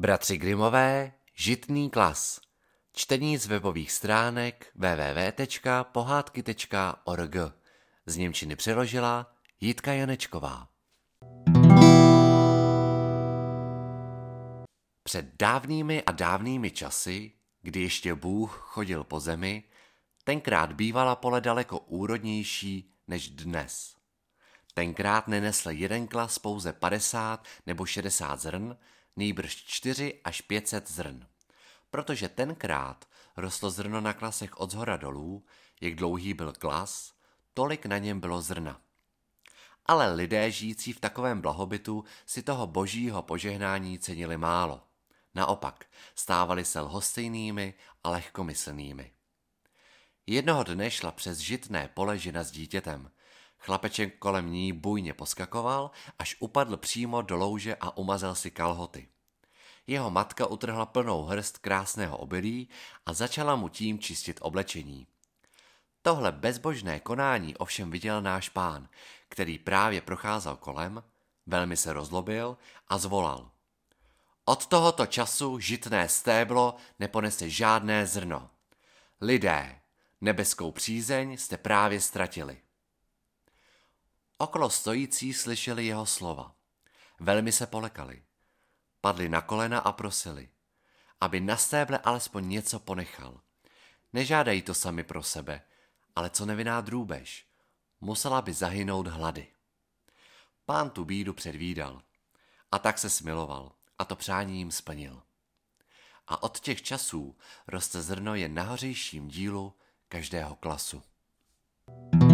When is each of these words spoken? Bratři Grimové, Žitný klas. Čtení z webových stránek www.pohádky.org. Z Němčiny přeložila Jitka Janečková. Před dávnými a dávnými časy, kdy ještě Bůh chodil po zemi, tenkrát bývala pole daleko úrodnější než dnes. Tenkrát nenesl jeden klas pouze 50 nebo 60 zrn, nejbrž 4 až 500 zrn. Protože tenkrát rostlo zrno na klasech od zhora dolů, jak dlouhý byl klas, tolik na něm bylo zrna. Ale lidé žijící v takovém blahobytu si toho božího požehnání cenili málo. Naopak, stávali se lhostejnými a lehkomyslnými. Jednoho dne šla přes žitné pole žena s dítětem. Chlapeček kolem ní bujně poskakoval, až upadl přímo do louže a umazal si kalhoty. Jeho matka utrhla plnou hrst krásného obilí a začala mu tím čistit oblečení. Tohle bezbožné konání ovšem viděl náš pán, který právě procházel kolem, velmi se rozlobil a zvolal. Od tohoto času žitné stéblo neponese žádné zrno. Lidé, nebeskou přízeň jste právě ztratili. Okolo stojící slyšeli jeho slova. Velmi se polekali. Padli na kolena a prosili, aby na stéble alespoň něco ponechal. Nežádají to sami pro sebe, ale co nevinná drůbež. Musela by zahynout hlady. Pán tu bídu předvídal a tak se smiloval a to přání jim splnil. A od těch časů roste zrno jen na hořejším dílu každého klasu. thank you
Bratři 0.00 0.38
Grimové, 0.38 1.12
Žitný 1.34 1.90
klas. 1.90 2.40
Čtení 2.92 3.38
z 3.38 3.46
webových 3.46 3.92
stránek 3.92 4.72
www.pohádky.org. 4.74 7.36
Z 8.06 8.16
Němčiny 8.16 8.56
přeložila 8.56 9.34
Jitka 9.60 9.92
Janečková. 9.92 10.68
Před 15.02 15.26
dávnými 15.38 16.02
a 16.02 16.12
dávnými 16.12 16.70
časy, 16.70 17.32
kdy 17.62 17.80
ještě 17.80 18.14
Bůh 18.14 18.62
chodil 18.66 19.04
po 19.04 19.20
zemi, 19.20 19.64
tenkrát 20.24 20.72
bývala 20.72 21.16
pole 21.16 21.40
daleko 21.40 21.78
úrodnější 21.78 22.94
než 23.08 23.30
dnes. 23.30 23.96
Tenkrát 24.74 25.28
nenesl 25.28 25.70
jeden 25.70 26.08
klas 26.08 26.38
pouze 26.38 26.72
50 26.72 27.46
nebo 27.66 27.86
60 27.86 28.40
zrn, 28.40 28.76
nejbrž 29.20 29.56
4 29.56 30.20
až 30.24 30.40
500 30.40 30.90
zrn. 30.90 31.26
Protože 31.90 32.28
tenkrát 32.28 33.04
rostlo 33.36 33.70
zrno 33.70 34.00
na 34.00 34.12
klasech 34.12 34.60
od 34.60 34.70
zhora 34.70 34.96
dolů, 34.96 35.44
jak 35.80 35.94
dlouhý 35.94 36.34
byl 36.34 36.52
klas, 36.52 37.12
tolik 37.54 37.86
na 37.86 37.98
něm 37.98 38.20
bylo 38.20 38.42
zrna. 38.42 38.80
Ale 39.86 40.14
lidé 40.14 40.50
žijící 40.50 40.92
v 40.92 41.00
takovém 41.00 41.40
blahobytu 41.40 42.04
si 42.26 42.42
toho 42.42 42.66
božího 42.66 43.22
požehnání 43.22 43.98
cenili 43.98 44.36
málo. 44.36 44.82
Naopak, 45.34 45.86
stávali 46.14 46.64
se 46.64 46.80
lhostejnými 46.80 47.74
a 48.04 48.10
lehkomyslnými. 48.10 49.12
Jednoho 50.26 50.62
dne 50.62 50.90
šla 50.90 51.10
přes 51.10 51.38
žitné 51.38 51.88
pole 51.94 52.18
žena 52.18 52.42
s 52.44 52.50
dítětem. 52.50 53.10
Chlapeček 53.60 54.18
kolem 54.18 54.52
ní 54.52 54.72
bujně 54.72 55.14
poskakoval, 55.14 55.90
až 56.18 56.36
upadl 56.38 56.76
přímo 56.76 57.22
do 57.22 57.36
louže 57.36 57.76
a 57.80 57.96
umazal 57.96 58.34
si 58.34 58.50
kalhoty. 58.50 59.08
Jeho 59.86 60.10
matka 60.10 60.46
utrhla 60.46 60.86
plnou 60.86 61.24
hrst 61.24 61.58
krásného 61.58 62.16
obilí 62.18 62.68
a 63.06 63.12
začala 63.12 63.56
mu 63.56 63.68
tím 63.68 63.98
čistit 63.98 64.38
oblečení. 64.42 65.06
Tohle 66.02 66.32
bezbožné 66.32 67.00
konání 67.00 67.56
ovšem 67.56 67.90
viděl 67.90 68.22
náš 68.22 68.48
pán, 68.48 68.88
který 69.28 69.58
právě 69.58 70.00
procházel 70.00 70.56
kolem, 70.56 71.02
velmi 71.46 71.76
se 71.76 71.92
rozlobil 71.92 72.56
a 72.88 72.98
zvolal. 72.98 73.50
Od 74.44 74.66
tohoto 74.66 75.06
času 75.06 75.58
žitné 75.58 76.08
stéblo 76.08 76.76
neponese 76.98 77.50
žádné 77.50 78.06
zrno. 78.06 78.50
Lidé, 79.20 79.80
nebeskou 80.20 80.70
přízeň 80.72 81.36
jste 81.36 81.56
právě 81.56 82.00
ztratili. 82.00 82.58
Okolo 84.42 84.70
stojící 84.70 85.32
slyšeli 85.32 85.86
jeho 85.86 86.06
slova. 86.06 86.54
Velmi 87.20 87.52
se 87.52 87.66
polekali. 87.66 88.22
Padli 89.00 89.28
na 89.28 89.40
kolena 89.40 89.78
a 89.78 89.92
prosili, 89.92 90.48
aby 91.20 91.40
na 91.40 91.56
stéble 91.56 91.98
alespoň 91.98 92.48
něco 92.48 92.80
ponechal. 92.80 93.40
Nežádají 94.12 94.62
to 94.62 94.74
sami 94.74 95.04
pro 95.04 95.22
sebe, 95.22 95.62
ale 96.16 96.30
co 96.30 96.46
nevinná 96.46 96.80
drůbež. 96.80 97.46
Musela 98.00 98.42
by 98.42 98.52
zahynout 98.52 99.06
hlady. 99.06 99.46
Pán 100.64 100.90
tu 100.90 101.04
bídu 101.04 101.34
předvídal 101.34 102.02
a 102.72 102.78
tak 102.78 102.98
se 102.98 103.10
smiloval 103.10 103.72
a 103.98 104.04
to 104.04 104.16
přání 104.16 104.58
jim 104.58 104.70
splnil. 104.70 105.22
A 106.26 106.42
od 106.42 106.60
těch 106.60 106.82
časů 106.82 107.36
roste 107.66 108.02
zrno 108.02 108.34
jen 108.34 108.54
na 108.54 108.62
hořejším 108.62 109.28
dílu 109.28 109.74
každého 110.08 110.54
klasu. 110.54 111.02
thank 112.12 112.22
you 112.22 112.29